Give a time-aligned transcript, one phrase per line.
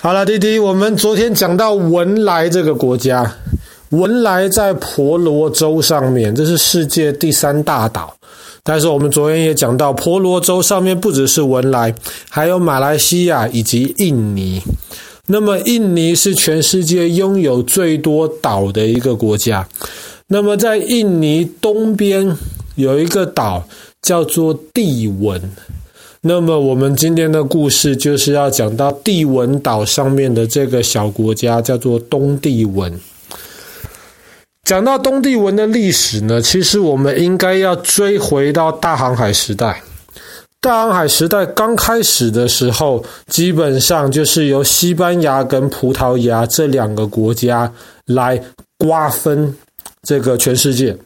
[0.00, 3.34] 好了，弟弟，我们昨天讲到文莱这个国家，
[3.88, 8.14] 文莱在婆罗洲上面，这是世界第三大岛。
[8.62, 11.92] 但是我们昨天也讲到，婆罗洲上面不只是文莱，
[12.30, 14.62] 还有马来西亚以及印尼。
[15.26, 19.66] 那么，印尼是全世界拥有最多岛的一个国家。
[20.28, 22.36] 那么，在印尼东边
[22.76, 23.64] 有一个岛
[24.00, 25.42] 叫做帝汶。
[26.20, 32.92] 那么，我们今天的故事就是要讲到帝汶岛上面的这个小国家，叫做东帝汶。
[34.64, 39.80] 讲到东帝汶的历史呢，其实我们应该要追回到大航海时代。
[40.60, 47.72] 大航海时代刚开始的时候，基本上就是由西班牙跟葡萄牙这两个国家
[48.06, 48.42] 来
[48.76, 49.54] 瓜分。
[50.08, 50.96] 这个全世界，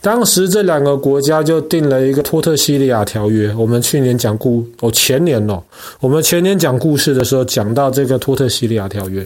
[0.00, 3.54] 当时这两个国家就定了一个托特西利亚条约。
[3.54, 5.62] 我们去年讲故哦，前年哦，
[6.00, 9.24] 我们前年讲故事的时候讲到这个托特西利亚条约。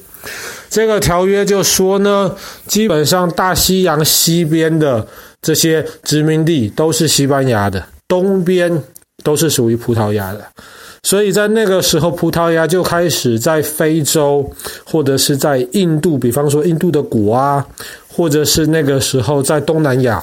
[0.69, 5.07] 这个条约就说呢，基本上大西洋西边的
[5.41, 8.83] 这些殖民地都是西班牙的，东边
[9.23, 10.45] 都是属于葡萄牙的。
[11.03, 14.51] 所以在那个时候，葡萄牙就开始在非洲
[14.85, 17.67] 或者是在印度，比方说印度的果啊。
[18.17, 20.23] 或者是那个时候，在东南亚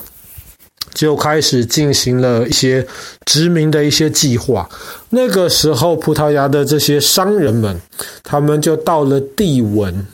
[0.93, 2.87] 就开始进行了一些
[3.25, 4.69] 殖民的一些计划。
[5.09, 7.77] 那个时候，葡萄牙的这些商人们，
[8.23, 10.07] 他们就到了帝文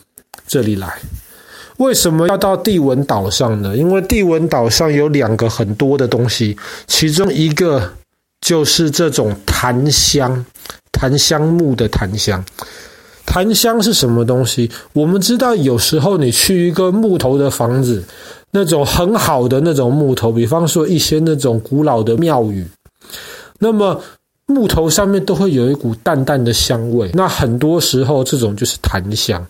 [0.47, 0.91] 这里来。
[1.77, 3.77] 为什么要到帝文岛上呢？
[3.77, 7.93] 因为帝文岛上有两个很多的东西，其中一个
[8.41, 10.43] 就是这种檀香，
[10.91, 12.43] 檀香木的檀香。
[13.27, 14.71] 檀香是什么东西？
[14.93, 18.01] 我们知道，有时候你去一个木头的房子，
[18.51, 22.65] 那种很好的那种木头，比方说一些那种古老的庙宇，
[23.59, 24.01] 那么
[24.47, 27.11] 木头上面都会有一股淡淡的香味。
[27.13, 29.45] 那很多时候，这种就是檀香。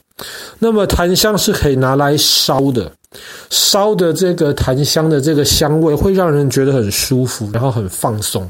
[0.58, 2.92] 那么檀香是可以拿来烧的，
[3.52, 8.50] 烧的这个檀香的这个香味会让人觉得很舒服，然后很放松。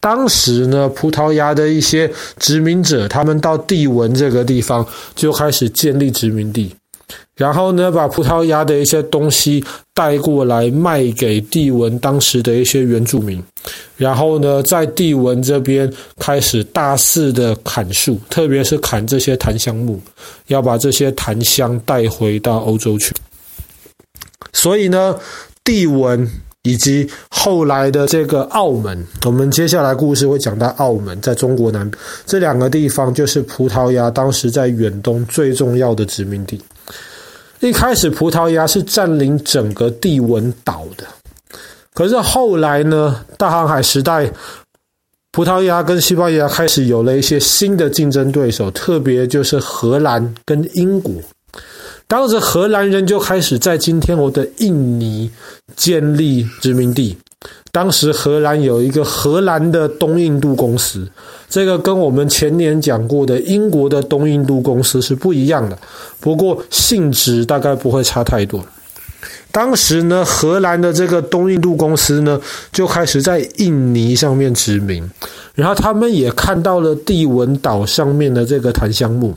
[0.00, 4.84] 当时呢，葡萄牙的一些殖民者，他们到帝文这个地方
[5.14, 6.74] 就开始建立殖民地，
[7.36, 9.62] 然后呢，把葡萄牙的一些东西
[9.92, 13.44] 带过来卖给帝文当时的一些原住民，
[13.98, 20.00] 然后呢，在帝文这边开始大肆的砍树，特别是砍这些檀香木，
[20.46, 23.14] 要把这些檀香带回到欧洲去。
[24.54, 25.14] 所以呢，
[25.62, 26.26] 帝文。
[26.64, 31.90] 以及后来的这个澳门，我们接下来故事会讲到澳门，在中国南
[32.26, 36.60] 这两个地方，就是葡萄牙当时在远东最重要的殖民地。
[37.60, 41.04] 一开始，葡萄牙是占领整个帝汶岛的，
[41.94, 44.30] 可是后来呢，大航海时代，
[45.32, 51.14] 葡萄牙跟西班牙开始有了一些新的竞争对手，特别就是荷兰跟英国。
[52.10, 55.30] 当时荷兰人就开始在今天我的印尼
[55.76, 57.16] 建立殖民地。
[57.70, 61.08] 当时荷兰有一个荷兰的东印度公司，
[61.48, 65.78] 这个跟我们前年讲过的英国的东印度公司是不一样的，
[66.18, 68.60] 不过性质大概不会差太多。
[69.52, 72.40] 当时呢，荷兰的这个东印度公司呢，
[72.72, 75.08] 就开始在印尼上面殖民，
[75.54, 79.32] 然后他们也看到了帝汶岛上面的这个檀香木。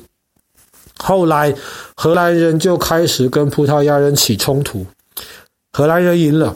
[0.97, 1.53] 后来，
[1.95, 4.85] 荷兰人就开始跟葡萄牙人起冲突，
[5.73, 6.55] 荷兰人赢了，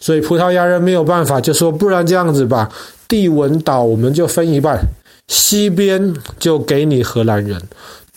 [0.00, 2.70] 所以葡萄牙人没有办法，就说不然这样子吧，
[3.06, 4.80] 帝汶岛我们就分一半，
[5.28, 7.60] 西边就给你荷兰人，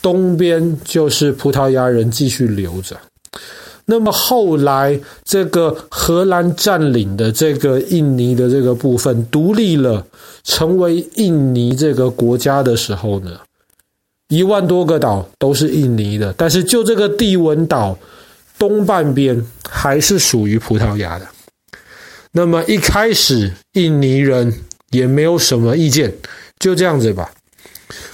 [0.01, 2.97] 东边就是葡萄牙人继续留着。
[3.85, 10.05] 那么后来，这个荷兰占领的这个印尼的这个部分独立了，
[10.43, 13.31] 成为印尼这个国家的时候呢，
[14.31, 17.97] 一万多个岛都是印尼的，但是就这个帝汶岛
[18.57, 21.27] 东半边还是属于葡萄牙的。
[22.31, 24.53] 那么一开始印尼人
[24.91, 26.13] 也没有什么意见，
[26.59, 27.29] 就这样子吧。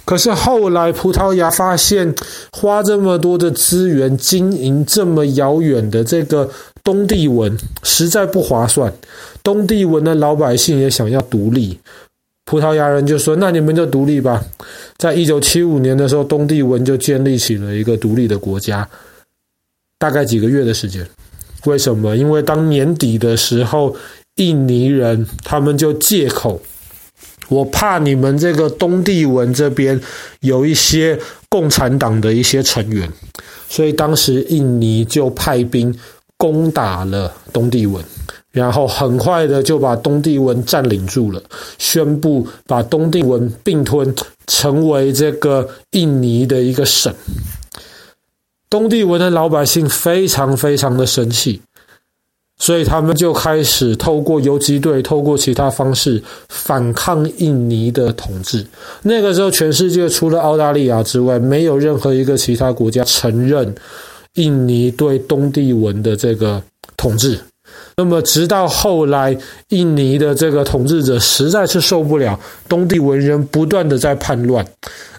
[0.05, 2.15] 可是后来葡萄牙发现
[2.51, 6.49] 花这么多的资源经营这么遥远的这个
[6.83, 8.91] 东帝汶实在不划算，
[9.43, 11.79] 东帝汶的老百姓也想要独立。
[12.47, 14.41] 葡萄牙人就说：“那你们就独立吧。”
[14.97, 18.87] 在一九七五年的时候，东帝汶就建立起了一个独立的国家，
[19.99, 21.05] 大概几个月的时间。
[21.65, 22.15] 为什么？
[22.15, 23.93] 因为当年底的时候，
[24.35, 26.61] 印尼人他们就借口，
[27.49, 29.99] 我怕你们这个东帝汶这边
[30.39, 33.11] 有一些共产党的一些成员，
[33.67, 35.93] 所以当时印尼就派兵
[36.37, 38.01] 攻打了东帝汶。
[38.57, 41.39] 然后很快的就把东帝汶占领住了，
[41.77, 44.15] 宣布把东帝汶并吞，
[44.47, 47.13] 成为这个印尼的一个省。
[48.67, 51.61] 东帝汶的老百姓非常非常的生气，
[52.57, 58.65] 所以他们就开始透过游击队，透过其他方式反抗印尼的统治。
[59.03, 63.73] 那个时候，全世界除了澳大利亚之外，没有任何一个其他国家承认
[64.33, 66.61] 印尼对东帝汶的这个
[66.97, 67.39] 统治。
[67.97, 69.37] 那么，直到后来，
[69.69, 72.39] 印尼的这个统治者实在是受不了
[72.69, 74.65] 东帝文人不断的在叛乱。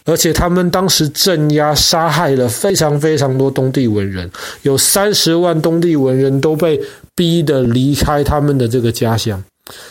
[0.04, 4.30] 而且他们当时镇压、杀害了非常非常多东帝文人，
[4.62, 6.80] 有三十万东帝文人都被
[7.14, 9.42] 逼得离开他们的这个家乡。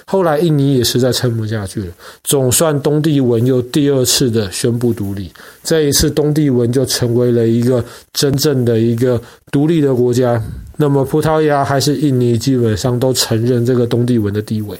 [0.06, 1.88] 后来印尼也实在撑不下去了，
[2.24, 5.32] 总算东帝汶又第二次的宣布独立。
[5.64, 7.84] 这一次，东帝汶就成为了一个
[8.14, 9.22] 真正的一个
[9.52, 10.42] 独立的国家。
[10.78, 14.78] 那么，葡萄牙还是印尼，基本上都承认这个东帝汶的地位。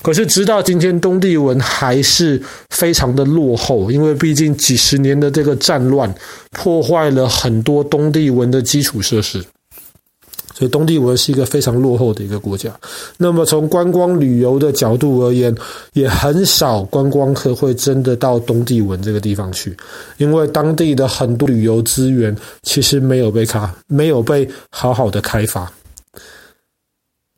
[0.00, 2.40] 可是，直到今天，东帝汶还是
[2.70, 6.12] 非常的落后，因为毕竟几十年的这个战乱，
[6.50, 9.44] 破坏了很多东帝汶的基础设施，
[10.54, 12.70] 所以东帝汶是一个非常落后的一个国家。
[13.16, 15.54] 那么，从观光旅游的角度而言，
[15.92, 19.76] 也很少观光客会真的到东帝汶这个地方去，
[20.18, 25.70] 因为当地的很多旅游资源其实没有被开，没有被好好的开发。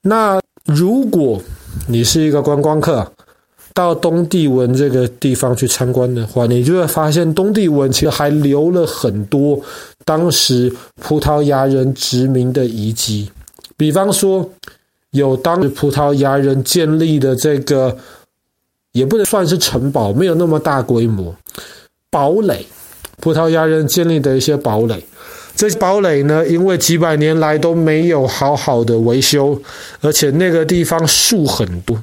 [0.02, 1.40] 那如果
[1.86, 3.10] 你是一个观光客，
[3.74, 9.60] 到东帝汶这个地方去参观的话，你就会发现东帝汶其实还留了很多
[10.04, 10.72] 当时
[11.02, 13.28] 葡萄牙人殖民的遗迹，
[13.76, 14.48] 比方说
[15.10, 17.96] 有当时葡萄牙人建立的这个，
[18.92, 21.34] 也不能算是城堡，没有那么大规模，
[22.10, 22.64] 堡垒，
[23.18, 25.04] 葡萄牙人建立的一些堡垒。
[25.56, 29.60] 这些堡垒呢，因为几百年来都没有好好的维修，
[30.00, 31.96] 而且那个地方树很多。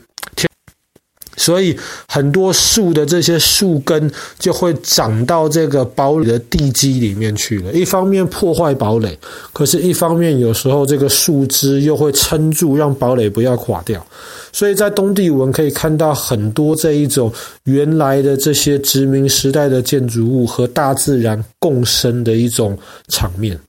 [1.42, 1.76] 所以
[2.08, 7.74] 很多树的这些树根就会长到这个堡垒的地基里面去了。
[7.74, 9.18] 一方面破坏堡垒，
[9.52, 14.06] 可是一方面有时候这个树枝又会撑住，让堡垒不要垮掉。
[14.52, 17.34] 所以在东帝汶可以看到很多这一种
[17.64, 22.78] 原来的这些殖民时代的建筑物和大自然共生的一种
[23.08, 23.60] 场面。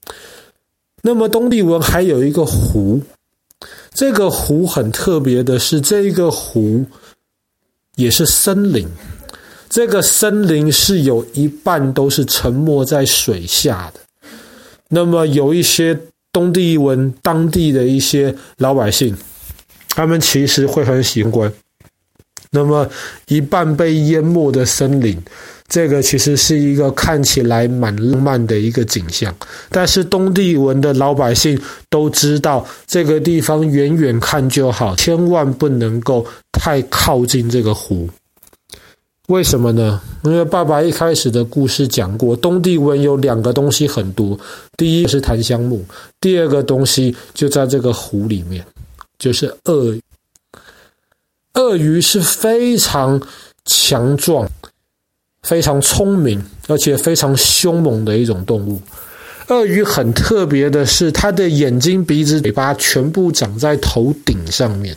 [1.01, 3.01] 那么东帝汶还有一个湖，
[3.95, 6.85] 这个湖很特别的是，这个湖。
[7.95, 8.87] 也是森林，
[9.69, 13.99] 这个森林是有一半都是沉没在水下的。
[14.89, 15.99] 那么有一些
[16.31, 19.15] 东帝汶当地的一些老百姓，
[19.89, 21.51] 他们其实会很喜欢。
[22.51, 22.87] 那么
[23.27, 25.19] 一半被淹没的森林，
[25.73, 29.33] 这个其实是一个看起来蛮浪漫的一个景象。
[29.69, 31.59] 但是东帝汶的老百姓
[31.89, 36.23] 都知道，这个地方远远看就好，千万不能够。
[36.51, 38.07] 太靠近这个湖，
[39.27, 39.99] 为什么呢？
[40.23, 44.39] 因为爸爸一开始的故事讲过，东帝汶有两个东西很多，
[44.77, 45.83] 第一是檀香木，
[46.21, 48.63] 第二个东西就在这个湖里面，
[49.19, 50.01] 就是鳄鱼。
[51.55, 53.21] 鳄鱼是非常
[53.65, 54.47] 强壮、
[55.43, 58.81] 非常聪明，而且非常凶猛的一种动物。
[59.49, 64.95] 鳄鱼很特别的是，它的眼睛、鼻子、嘴巴全部长在头顶上面。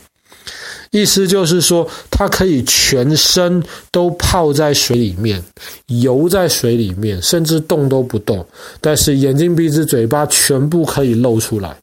[0.91, 3.61] 意思就是说，它可以全身
[3.91, 5.43] 都泡在水里面，
[5.87, 8.43] 游在水里面，甚至动都不动。
[8.79, 11.75] 但是眼睛、鼻子、嘴巴全部可以露出来，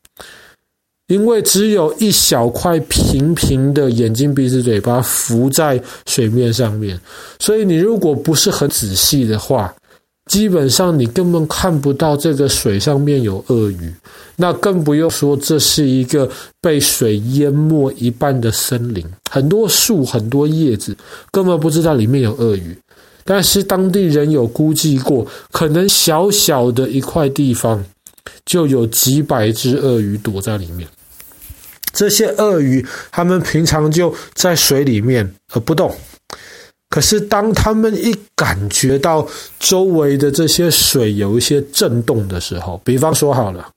[1.09, 6.99] 因为只有一小块平平的眼睛、鼻子、嘴巴浮在水面上面，
[7.39, 9.75] 所以你如果不是很仔细的话，
[10.31, 13.95] 基本上你根本看不到这个水上面有鳄鱼，
[14.37, 16.27] 那更不用说这是一个
[16.63, 20.97] 被水淹没一半的森林，很多树、很多叶子，
[21.31, 22.75] 根本不知道里面有鳄鱼。
[23.27, 27.85] 但是当地人有估计过，可能小小的一块地方
[28.45, 30.89] 就有几百只鳄鱼躲在里面。
[31.93, 35.97] 这些鳄鱼，它们平常就在水里面而不动。
[36.89, 39.27] 可是，当它们一感觉到
[39.59, 43.69] 周围的这些水有一些震动的时候，比方说好了，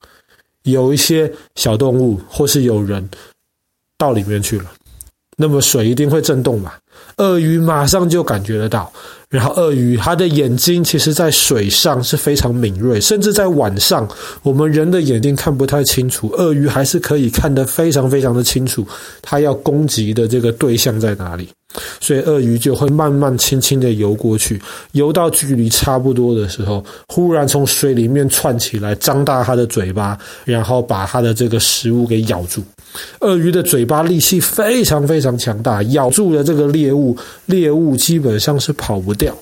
[0.62, 3.08] 有一些小动物或是有人
[3.96, 4.72] 到里面去了，
[5.40, 6.72] 那么水一定会震动嘛。
[7.18, 8.92] 鳄鱼马上就感觉得到。
[9.30, 14.08] 然后，鳄鱼它的眼睛其实，在水上是非常敏锐，甚至在晚上，
[14.42, 18.86] 我们人的眼睛看不太清楚，鳄鱼还是可以看得非常非常的清楚，
[19.20, 21.48] 它要攻击的这个对象在哪里。
[22.00, 24.60] 所以，鳄鱼就会慢慢轻轻的游过去，
[24.92, 32.62] 游到距离差不多的时候，忽然从水里面窜起来，张大它的嘴巴，然后把它的这个食物给咬住。
[33.20, 37.16] 鳄鱼的嘴巴力气非常非常强大，咬住了这个猎物，
[37.46, 39.36] 猎物基本上是跑不掉。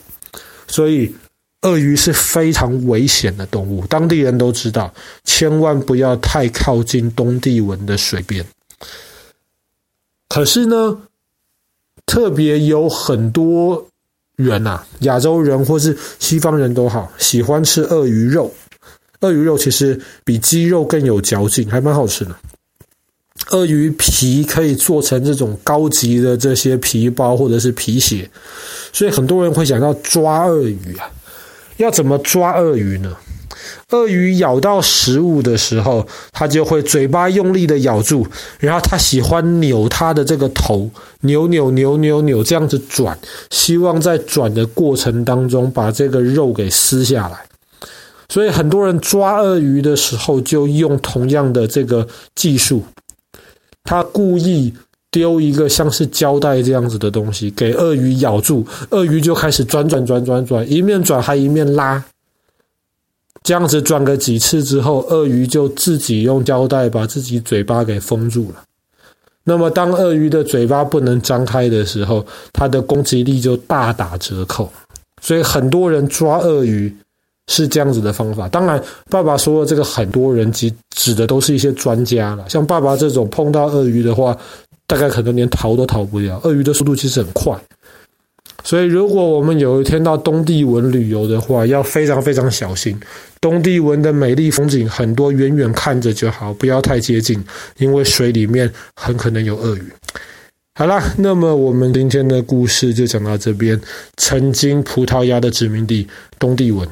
[0.67, 1.15] 所以，
[1.62, 4.93] 鳄鱼是非常危险的动物，当地人都知道，
[5.25, 8.45] 千万不要太靠近东帝汶的水边。
[10.29, 10.99] 可是呢，
[12.05, 13.87] 特别有很多
[14.37, 18.53] 人呐、啊，亚洲人或是西方人都好，喜欢吃鳄鱼肉。
[19.21, 22.37] 鳄鱼肉其实比鸡肉更有嚼劲，还蛮好吃的。
[23.50, 28.29] 鳄鱼皮可以做成这种高级的这些皮包或者是皮鞋，
[28.93, 31.09] 所以很多人会想到抓鳄鱼啊。
[31.76, 33.17] 要怎么抓鳄鱼呢？
[33.91, 38.26] 鳄鱼咬到食物的时候，它就会嘴巴用力的咬住，
[38.59, 43.17] 然后它喜欢扭它的这个头，扭扭扭扭扭这样子转，
[43.50, 47.45] 希望在转的过程当中把这个肉给撕下来。
[48.29, 52.83] 所以很多人抓鳄鱼的时候就用同样的这个技术，
[53.87, 54.75] 他故意
[55.11, 62.05] 丢一个像是胶带这样子的东西给鳄鱼咬住，鳄鱼就开始转转转转转，一面转还一面拉，
[63.43, 68.62] 这样子转个几次之后，鳄鱼就自己用胶带把自己嘴巴给封住了。
[69.45, 74.71] 那么当鳄鱼的嘴巴不能张开的时候，它的攻击力就大打折扣。
[75.23, 76.95] 所以很多人抓鳄鱼。
[77.49, 82.45] 是这样子的方法，当然，爸爸说的这个很多人指指的都是一些专家了。
[82.49, 84.37] 像爸爸这种碰到鳄鱼的话，
[84.87, 86.41] 大概可能连逃都逃不了。
[86.43, 87.57] 鳄鱼的速度其实很快，
[88.65, 92.99] 所以如果我们有一天到东帝汶旅游的话，要非常非常小心。
[93.41, 97.41] 东帝汶的美丽风景很多，远远看着就好，不要太接近，
[97.79, 99.85] 因为水里面很可能有鳄鱼。
[100.75, 103.81] 好啦，那么我们今天的故事就讲到这边。
[104.17, 106.07] 曾经葡萄牙的殖民地
[106.41, 106.87] 东帝汶。